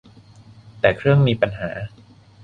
[0.79, 1.69] แต่เครื่องมีปัญหา